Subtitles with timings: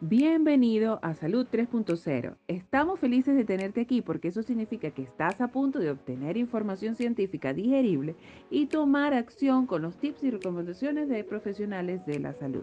[0.00, 2.36] Bienvenido a Salud 3.0.
[2.46, 6.94] Estamos felices de tenerte aquí porque eso significa que estás a punto de obtener información
[6.94, 8.14] científica digerible
[8.48, 12.62] y tomar acción con los tips y recomendaciones de profesionales de la salud.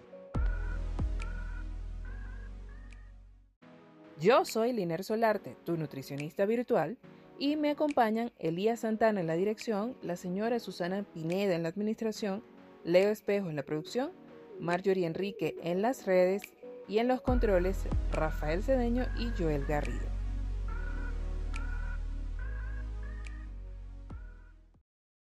[4.18, 6.98] Yo soy Liner Solarte, tu nutricionista virtual,
[7.38, 12.46] y me acompañan Elías Santana en la dirección, la señora Susana Pineda en la administración,
[12.86, 14.12] Leo Espejo en la producción,
[14.60, 16.44] Marjorie Enrique en las redes
[16.88, 20.16] y en los controles Rafael Cedeño y Joel Garrido.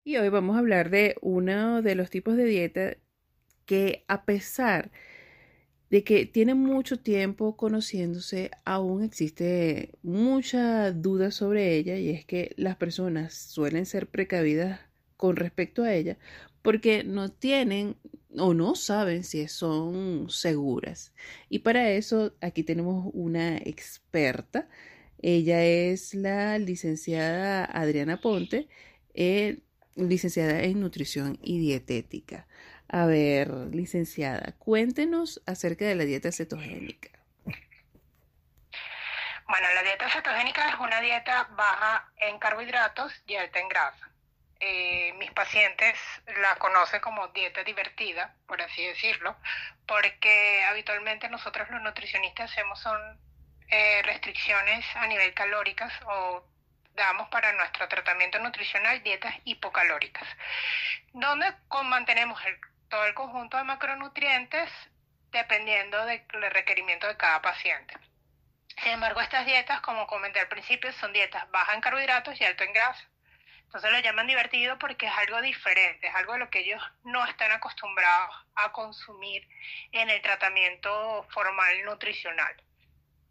[0.04, 2.96] Y hoy vamos a hablar de uno de los tipos de dieta
[3.64, 4.90] que a pesar
[5.88, 12.52] de que tiene mucho tiempo conociéndose, aún existe mucha duda sobre ella y es que
[12.56, 14.80] las personas suelen ser precavidas
[15.16, 16.18] con respecto a ella
[16.64, 17.98] porque no tienen
[18.38, 21.12] o no saben si son seguras.
[21.50, 24.66] Y para eso aquí tenemos una experta.
[25.20, 28.66] Ella es la licenciada Adriana Ponte,
[29.12, 29.60] eh,
[29.94, 32.46] licenciada en nutrición y dietética.
[32.88, 37.10] A ver, licenciada, cuéntenos acerca de la dieta cetogénica.
[39.46, 44.13] Bueno, la dieta cetogénica es una dieta baja en carbohidratos y alta en grasa.
[44.60, 45.98] Eh, mis pacientes
[46.40, 49.36] la conocen como dieta divertida, por así decirlo,
[49.86, 53.18] porque habitualmente nosotros los nutricionistas hacemos son
[53.68, 56.44] eh, restricciones a nivel calóricas o
[56.94, 60.28] damos para nuestro tratamiento nutricional dietas hipocalóricas,
[61.12, 61.52] donde
[61.84, 62.40] mantenemos
[62.88, 64.70] todo el conjunto de macronutrientes
[65.32, 67.94] dependiendo del requerimiento de cada paciente.
[68.82, 72.64] Sin embargo, estas dietas, como comenté al principio, son dietas bajas en carbohidratos y alto
[72.64, 73.04] en grasa.
[73.74, 77.26] Entonces lo llaman divertido porque es algo diferente, es algo a lo que ellos no
[77.26, 79.48] están acostumbrados a consumir
[79.90, 82.54] en el tratamiento formal nutricional.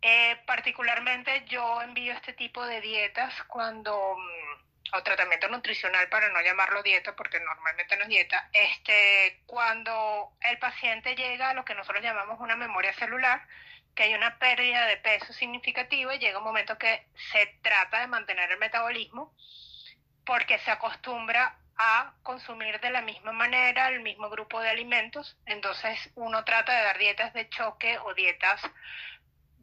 [0.01, 6.41] Eh, particularmente yo envío este tipo de dietas cuando, mm, o tratamiento nutricional para no
[6.41, 11.73] llamarlo dieta porque normalmente no es dieta, este, cuando el paciente llega a lo que
[11.73, 13.47] nosotros llamamos una memoria celular,
[13.95, 18.07] que hay una pérdida de peso significativa y llega un momento que se trata de
[18.07, 19.33] mantener el metabolismo
[20.25, 26.11] porque se acostumbra a consumir de la misma manera el mismo grupo de alimentos, entonces
[26.15, 28.61] uno trata de dar dietas de choque o dietas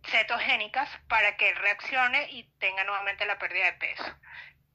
[0.04, 4.16] cetogénicas para que reaccione y tenga nuevamente la pérdida de peso.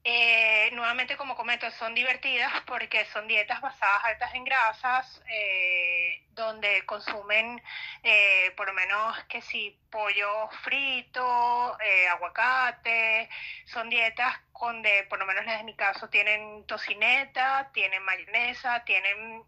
[0.08, 6.86] Eh, nuevamente, como comento, son divertidas porque son dietas basadas altas en grasas, eh, donde
[6.86, 7.60] consumen
[8.04, 11.76] eh, por lo menos que si pollo frito,
[12.12, 13.28] aguacate,
[13.64, 19.42] son dietas donde por lo menos las de mi caso tienen tocineta, tienen mayonesa, tienen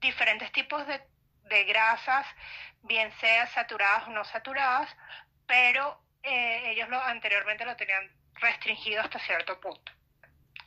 [0.00, 1.00] diferentes tipos de,
[1.44, 2.26] de grasas,
[2.82, 4.90] bien sea saturadas o no saturadas,
[5.46, 8.10] pero ellos lo, anteriormente lo tenían
[8.40, 9.99] restringido hasta cierto punto.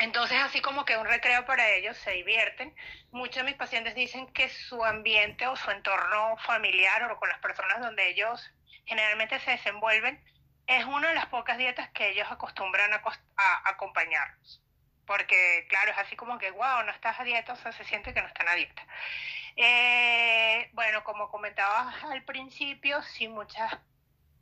[0.03, 2.75] Entonces, así como que un recreo para ellos, se divierten.
[3.12, 7.40] Muchos de mis pacientes dicen que su ambiente o su entorno familiar o con las
[7.40, 8.52] personas donde ellos
[8.86, 10.22] generalmente se desenvuelven
[10.68, 14.62] es una de las pocas dietas que ellos acostumbran a, acompañarnos.
[15.06, 18.13] Porque, claro, es así como que, wow, no estás a dieta, o sea, se siente
[18.13, 18.86] que no están a dieta.
[19.56, 23.74] Eh, bueno, como comentaba al principio, sí, muchas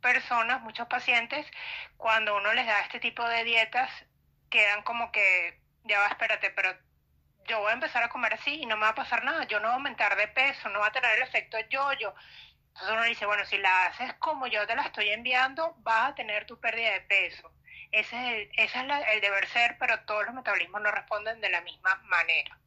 [0.00, 1.46] personas, muchos pacientes,
[1.96, 3.92] cuando uno les da este tipo de dietas,
[4.52, 6.76] quedan como que, ya va, espérate, pero
[7.48, 9.58] yo voy a empezar a comer así y no me va a pasar nada, yo
[9.58, 12.14] no voy a aumentar de peso, no va a tener el efecto yo-yo.
[12.68, 16.14] Entonces uno dice, bueno, si la haces como yo te la estoy enviando, vas a
[16.14, 17.50] tener tu pérdida de peso.
[17.90, 21.50] Ese es el, ese es el deber ser, pero todos los metabolismos no responden de
[21.50, 22.58] la misma manera.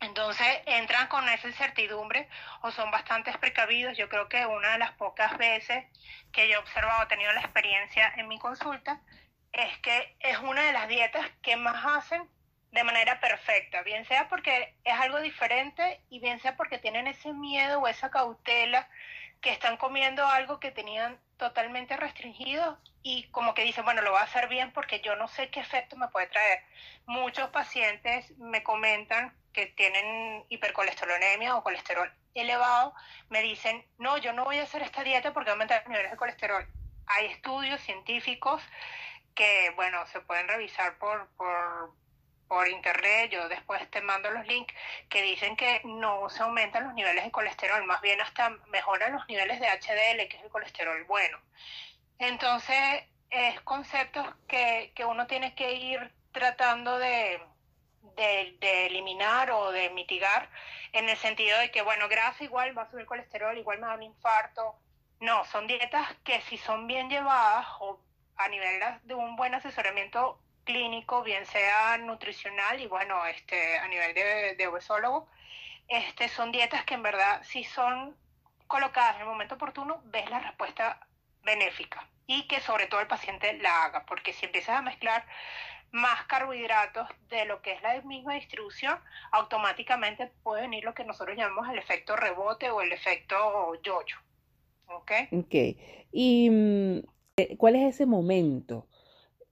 [0.00, 2.28] Entonces entran con esa incertidumbre
[2.62, 3.96] o son bastante precavidos.
[3.98, 5.84] Yo creo que una de las pocas veces
[6.32, 9.00] que yo he observado, he tenido la experiencia en mi consulta,
[9.52, 12.28] es que es una de las dietas que más hacen
[12.72, 17.32] de manera perfecta, bien sea porque es algo diferente y bien sea porque tienen ese
[17.32, 18.88] miedo o esa cautela
[19.40, 24.20] que están comiendo algo que tenían totalmente restringido y como que dicen, bueno, lo voy
[24.20, 26.62] a hacer bien porque yo no sé qué efecto me puede traer.
[27.06, 32.94] Muchos pacientes me comentan que tienen hipercolesterolemia o colesterol elevado,
[33.28, 36.16] me dicen, no, yo no voy a hacer esta dieta porque aumentar los niveles de
[36.16, 36.66] colesterol.
[37.06, 38.62] Hay estudios científicos
[39.40, 41.94] que, bueno, se pueden revisar por, por,
[42.46, 44.74] por internet, yo después te mando los links,
[45.08, 49.26] que dicen que no se aumentan los niveles de colesterol, más bien hasta mejoran los
[49.28, 51.38] niveles de HDL, que es el colesterol bueno.
[52.18, 57.40] Entonces, es conceptos que, que uno tiene que ir tratando de,
[58.16, 60.50] de, de, eliminar o de mitigar,
[60.92, 63.94] en el sentido de que, bueno, grasa igual va a subir colesterol, igual me da
[63.94, 64.76] un infarto,
[65.18, 68.00] No, son dietas que si son bien llevadas o
[68.40, 74.14] a nivel de un buen asesoramiento clínico, bien sea nutricional y bueno, este, a nivel
[74.14, 75.28] de, de obesólogo,
[75.88, 78.16] este, son dietas que en verdad si son
[78.66, 81.06] colocadas en el momento oportuno, ves la respuesta
[81.42, 85.26] benéfica y que sobre todo el paciente la haga, porque si empiezas a mezclar
[85.92, 88.98] más carbohidratos de lo que es la misma distribución,
[89.32, 94.16] automáticamente puede venir lo que nosotros llamamos el efecto rebote o el efecto yoyo.
[94.86, 95.12] ¿Ok?
[95.32, 95.54] Ok.
[96.12, 97.00] ¿Y mm,
[97.58, 98.86] cuál es ese momento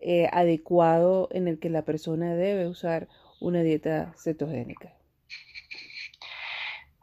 [0.01, 3.09] eh, adecuado en el que la persona debe usar
[3.41, 4.93] una dieta cetogénica?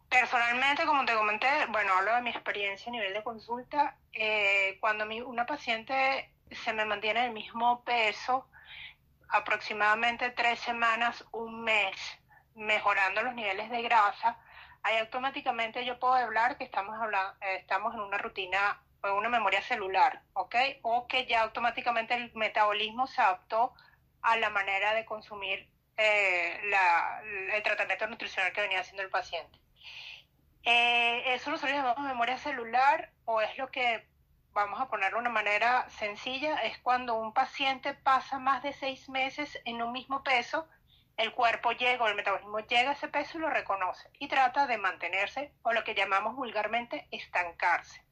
[0.10, 3.98] Personalmente, como te comenté, bueno, hablo de mi experiencia a nivel de consulta.
[4.14, 8.48] Eh, cuando una paciente se me mantiene el mismo peso,
[9.30, 11.96] aproximadamente tres semanas, un mes,
[12.56, 14.38] mejorando los niveles de grasa,
[14.84, 18.80] ahí automáticamente yo puedo hablar que estamos, hablando, eh, estamos en una rutina
[19.12, 20.56] una memoria celular, ¿ok?
[20.82, 23.74] O que ya automáticamente el metabolismo se adaptó
[24.22, 27.22] a la manera de consumir eh, la,
[27.54, 29.60] el tratamiento nutricional que venía haciendo el paciente.
[30.64, 34.08] Eh, eso nosotros llamamos memoria celular o es lo que,
[34.52, 39.08] vamos a ponerlo de una manera sencilla, es cuando un paciente pasa más de seis
[39.10, 40.68] meses en un mismo peso,
[41.18, 44.66] el cuerpo llega o el metabolismo llega a ese peso y lo reconoce y trata
[44.66, 48.04] de mantenerse o lo que llamamos vulgarmente estancarse.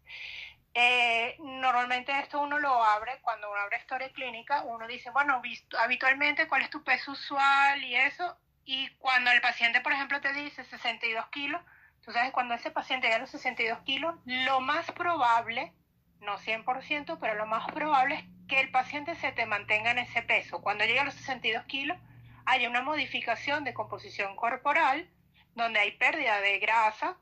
[1.63, 5.41] Normalmente esto uno lo abre, cuando uno abre historia clínica, uno dice, bueno,
[5.79, 10.33] habitualmente cuál es tu peso usual y eso, y cuando el paciente, por ejemplo, te
[10.33, 11.61] dice 62 kilos,
[12.03, 15.71] Tú sabes, cuando ese paciente llega a los 62 kilos, lo más probable,
[16.19, 20.21] no 100%, pero lo más probable es que el paciente se te mantenga en ese
[20.21, 20.61] peso.
[20.61, 21.97] Cuando llega a los 62 kilos,
[22.45, 25.09] hay una modificación de composición corporal,
[25.55, 27.15] donde hay pérdida de grasa,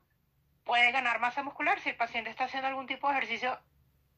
[0.64, 1.80] puede ganar masa muscular.
[1.82, 3.60] Si el paciente está haciendo algún tipo de ejercicio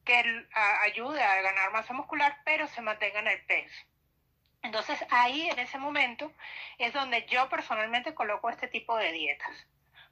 [0.04, 0.46] que
[0.82, 3.86] ayude a ganar masa muscular, pero se mantenga en el peso.
[4.62, 6.32] Entonces ahí en ese momento
[6.78, 9.66] es donde yo personalmente coloco este tipo de dietas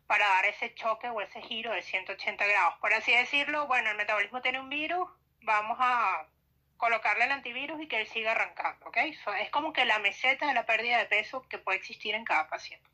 [0.07, 2.75] para dar ese choque o ese giro de 180 grados.
[2.81, 5.09] Por así decirlo, bueno, el metabolismo tiene un virus,
[5.41, 6.29] vamos a
[6.77, 8.97] colocarle el antivirus y que él siga arrancando, ¿ok?
[9.41, 12.49] es como que la meseta de la pérdida de peso que puede existir en cada
[12.49, 12.87] paciente.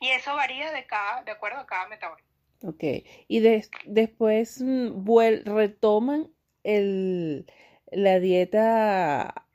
[0.00, 2.28] Y eso varía de, cada, de acuerdo a cada metabolismo.
[2.62, 2.82] Ok,
[3.28, 3.40] y
[3.86, 5.06] después mm,
[5.46, 6.35] retoman
[6.66, 7.46] el,
[7.90, 9.46] la dieta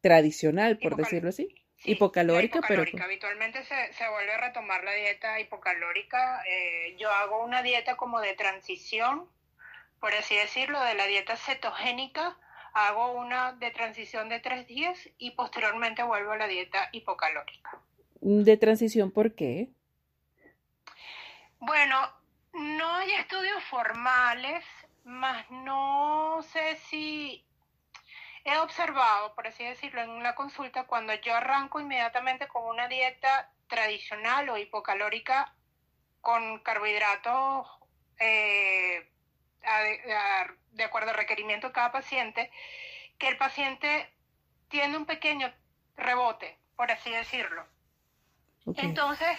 [0.00, 1.48] tradicional, por decirlo así
[1.84, 2.82] hipocalórica, pero...
[3.02, 6.42] Habitualmente se, se, vuelve a retomar la dieta hipocalórica.
[6.46, 9.28] Eh, yo hago una dieta como de transición,
[10.00, 12.38] por así decirlo, de la dieta cetogénica.
[12.72, 17.78] Hago una de transición de tres días y posteriormente vuelvo a la dieta hipocalórica.
[18.20, 19.68] ¿De transición por qué?
[21.60, 21.96] Bueno,
[22.52, 24.64] no hay estudios formales,
[25.04, 27.46] más no sé si
[28.44, 33.50] he observado, por así decirlo, en una consulta, cuando yo arranco inmediatamente con una dieta
[33.68, 35.54] tradicional o hipocalórica
[36.20, 37.66] con carbohidratos
[38.18, 39.10] eh,
[40.72, 42.50] de acuerdo al requerimiento de cada paciente,
[43.18, 44.12] que el paciente
[44.68, 45.52] tiene un pequeño
[45.96, 47.66] rebote, por así decirlo.
[48.76, 49.38] Entonces,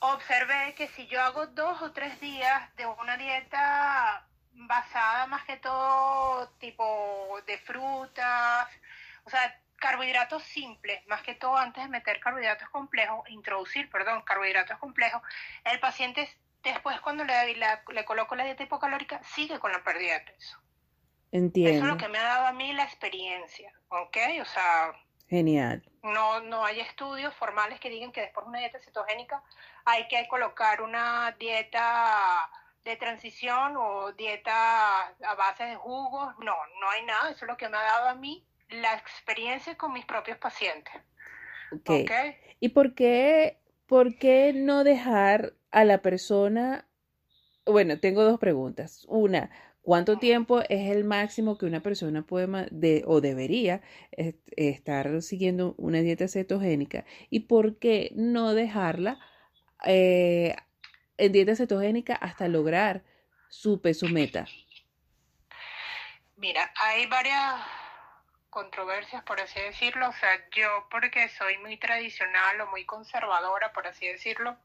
[0.00, 5.56] observé que si yo hago dos o tres días de una dieta basada más que
[5.58, 8.68] todo tipo de frutas,
[9.24, 14.78] o sea, carbohidratos simples, más que todo antes de meter carbohidratos complejos, introducir, perdón, carbohidratos
[14.78, 15.22] complejos,
[15.64, 16.28] el paciente
[16.62, 20.58] después cuando le, le coloco la dieta hipocalórica sigue con la pérdida de peso.
[21.32, 21.76] Entiendo.
[21.76, 24.16] Eso es lo que me ha dado a mí la experiencia, ¿ok?
[24.40, 24.92] O sea...
[25.28, 25.82] Genial.
[26.02, 29.42] No, no hay estudios formales que digan que después de una dieta cetogénica
[29.84, 32.48] hay que colocar una dieta
[32.86, 37.56] de transición o dieta a base de jugos, no, no hay nada, eso es lo
[37.56, 40.94] que me ha dado a mí la experiencia con mis propios pacientes.
[41.72, 42.36] Okay.
[42.60, 46.88] ¿Y por qué, por qué no dejar a la persona?
[47.64, 49.04] Bueno, tengo dos preguntas.
[49.08, 49.50] Una,
[49.82, 53.82] ¿cuánto tiempo es el máximo que una persona puede de, o debería
[54.56, 57.04] estar siguiendo una dieta cetogénica?
[57.30, 59.18] ¿Y por qué no dejarla
[59.84, 60.54] eh,
[61.18, 63.02] en dieta cetogénica hasta lograr
[63.48, 64.46] su peso meta?
[66.36, 67.54] Mira, hay varias
[68.50, 70.08] controversias, por así decirlo.
[70.08, 74.56] O sea, yo porque soy muy tradicional o muy conservadora, por así decirlo,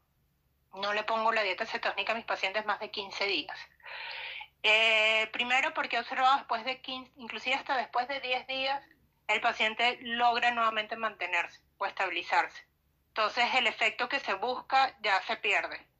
[0.74, 3.58] no le pongo la dieta cetogénica a mis pacientes más de 15 días.
[4.62, 8.82] Eh, primero porque he observado después de 15, inclusive hasta después de 10 días,
[9.28, 12.62] el paciente logra nuevamente mantenerse o estabilizarse.
[13.08, 15.91] Entonces el efecto que se busca ya se pierde.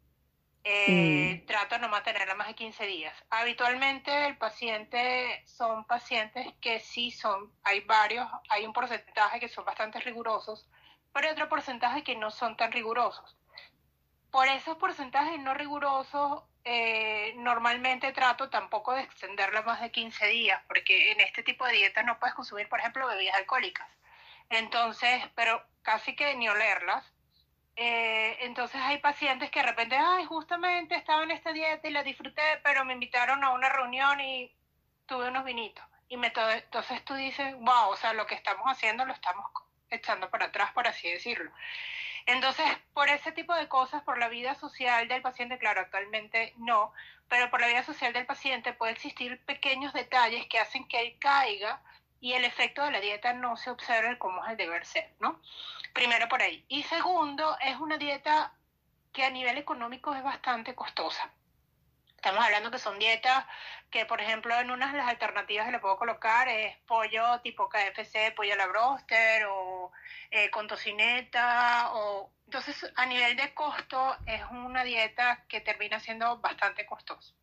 [0.65, 1.47] Eh, mm.
[1.47, 3.15] trato de no mantenerla más de 15 días.
[3.31, 9.65] Habitualmente el paciente son pacientes que sí son, hay varios, hay un porcentaje que son
[9.65, 10.69] bastante rigurosos,
[11.13, 13.37] pero hay otro porcentaje que no son tan rigurosos.
[14.31, 20.63] Por esos porcentajes no rigurosos, eh, normalmente trato tampoco de extenderla más de 15 días,
[20.69, 23.89] porque en este tipo de dieta no puedes consumir, por ejemplo, bebidas alcohólicas.
[24.49, 27.05] Entonces, pero casi que ni olerlas
[27.77, 32.03] eh, entonces hay pacientes que de repente, ay, justamente estaba en esta dieta y la
[32.03, 34.53] disfruté, pero me invitaron a una reunión y
[35.07, 35.85] tuve unos vinitos.
[36.09, 39.47] Y me entonces tú dices, wow, o sea, lo que estamos haciendo lo estamos
[39.91, 41.51] echando para atrás, por así decirlo.
[42.27, 46.93] Entonces, por ese tipo de cosas, por la vida social del paciente, claro, actualmente no,
[47.29, 51.17] pero por la vida social del paciente puede existir pequeños detalles que hacen que él
[51.19, 51.83] caiga
[52.23, 55.43] y el efecto de la dieta no se observe como es el deber ser, ¿no?
[55.93, 56.65] Primero por ahí.
[56.69, 58.55] Y segundo, es una dieta
[59.13, 61.33] que a nivel económico es bastante costosa.
[62.15, 63.45] Estamos hablando que son dietas
[63.91, 67.69] que, por ejemplo, en unas de las alternativas que le puedo colocar es pollo tipo
[67.69, 69.91] KFC, pollo a la broster o
[70.31, 71.91] eh, con tocineta.
[71.95, 72.31] O...
[72.45, 77.35] Entonces, a nivel de costo, es una dieta que termina siendo bastante costosa.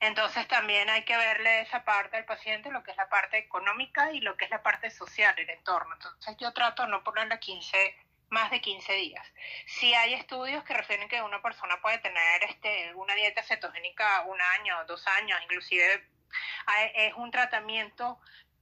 [0.00, 4.12] Entonces también hay que verle esa parte al paciente, lo que es la parte económica
[4.12, 5.94] y lo que es la parte social, el entorno.
[5.94, 7.96] Entonces yo trato no ponerle 15,
[8.30, 9.26] más de 15 días.
[9.66, 14.40] Si hay estudios que refieren que una persona puede tener este, una dieta cetogénica un
[14.40, 16.08] año, dos años, inclusive
[16.94, 18.20] es un tratamiento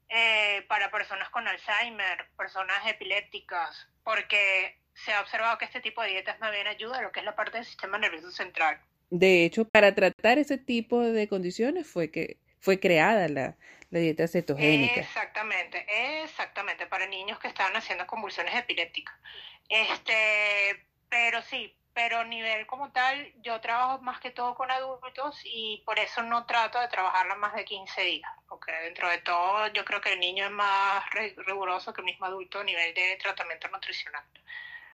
[0.08, 6.08] eh, para personas con Alzheimer, personas epilépticas, porque se ha observado que este tipo de
[6.08, 8.80] dietas más bien ayuda a lo que es la parte del sistema nervioso central.
[9.10, 13.56] De hecho, para tratar ese tipo de condiciones fue que fue creada la,
[13.90, 15.00] dieta cetogénica.
[15.00, 15.86] Exactamente,
[16.22, 19.14] exactamente, para niños que estaban haciendo convulsiones epilépticas.
[19.68, 25.40] Este, pero sí, pero a nivel como tal, yo trabajo más que todo con adultos
[25.44, 29.68] y por eso no trato de trabajarla más de 15 días, porque dentro de todo
[29.68, 31.02] yo creo que el niño es más
[31.46, 34.24] riguroso que el mismo adulto a nivel de tratamiento nutricional.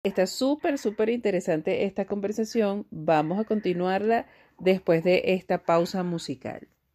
[0.04, 2.86] Está súper, súper interesante esta conversación.
[2.90, 4.26] Vamos a continuarla
[4.58, 6.66] después de esta pausa musical.